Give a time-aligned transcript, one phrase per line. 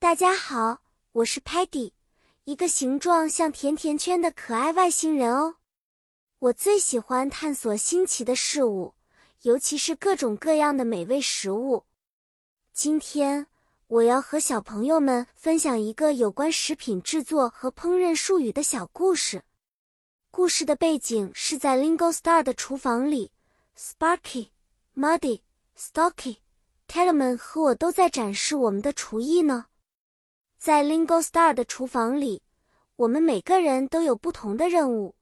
[0.00, 0.80] 大家好，
[1.10, 1.90] 我是 Patty，
[2.44, 5.56] 一个形状像甜甜圈的可爱外星人哦。
[6.38, 8.94] 我最喜欢探索新奇的事物，
[9.42, 11.84] 尤其是各种各样的美味食物。
[12.72, 13.48] 今天
[13.88, 19.42] 我要和小朋友们分享一个有关食品制作和烹饪术语的小故事。
[20.30, 23.32] 故事的背景是在 Lingo Star 的厨房里
[23.76, 24.50] ，Sparky、
[24.96, 25.40] Muddy、
[25.76, 26.36] Stocky、
[26.86, 29.66] Tellerman 和我都在展示我们的厨艺呢。
[30.58, 32.42] 在 Lingo Star 的厨房里，
[32.96, 35.14] 我们每个人都有不同的任务。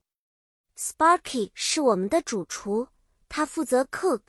[0.75, 2.87] Sparky 是我们的主厨，
[3.29, 4.21] 他负责 cook，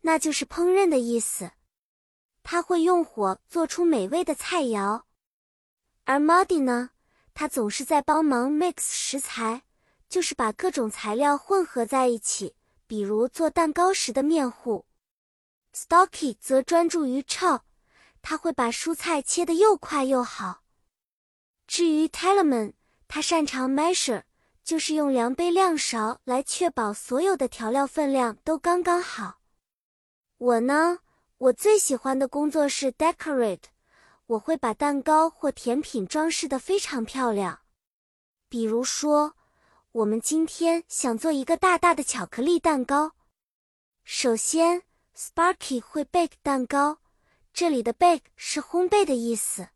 [0.00, 1.52] 那就是烹饪的意思。
[2.42, 5.02] 他会用火做出美味的菜肴。
[6.04, 6.90] 而 Muddy 呢，
[7.34, 9.62] 他总是在帮忙 mix 食材，
[10.08, 12.56] 就是把各种材料混合在一起，
[12.88, 14.86] 比如做蛋糕时的面糊。
[15.72, 17.60] Stocky 则专注于 chop。
[18.22, 20.62] 他会把蔬菜切得又快又好。
[21.66, 22.72] 至于 Tellerman，
[23.06, 24.22] 他擅长 measure，
[24.64, 29.40] 就是用量杯量勺来确保所有的调料分量都刚刚好。
[30.38, 31.00] 我呢，
[31.38, 33.64] 我最喜欢的工作是 decorate，
[34.26, 37.60] 我会把蛋糕或甜品装饰得非常漂亮。
[38.48, 39.34] 比如说，
[39.92, 43.12] 我们今天想做一个大大的巧克力蛋糕。
[44.04, 44.82] 首先
[45.16, 46.98] ，Sparky 会 bake 蛋糕。
[47.58, 49.70] 这里的 bake 是烘焙的意思。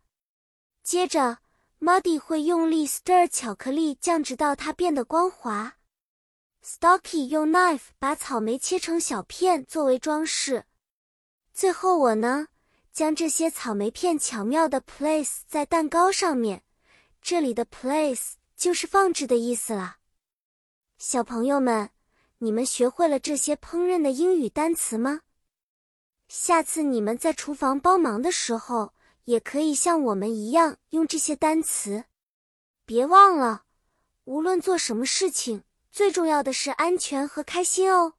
[0.85, 1.39] 接着
[1.81, 5.79] ，Muddy 会用力 stir 巧克力酱，直到它变得光滑。
[6.65, 10.67] Stocky 用 knife 把草莓切成小片作为装饰。
[11.53, 12.47] 最后我呢，
[12.93, 16.63] 将这些草莓片巧妙地 place 在蛋糕上面。
[17.21, 19.99] 这里的 place 就是放置的意思啦。
[20.99, 21.91] 小朋友们，
[22.39, 25.23] 你们学会了这些烹饪的英语单词吗？
[26.35, 28.95] 下次你们在厨房帮忙的时候，
[29.25, 32.05] 也可以像我们一样用这些单词。
[32.87, 33.65] 别忘了，
[34.25, 38.15] 无论做什么事情，最重要的是安全和开心哦。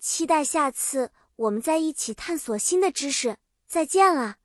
[0.00, 3.36] 期待下次我们再一起探索新的知识。
[3.68, 4.36] 再见了。